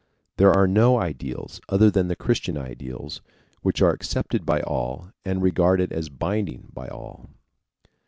[0.37, 3.21] There are no ideals, other than the Christian ideals,
[3.61, 7.29] which are accepted by all and regarded as binding on all.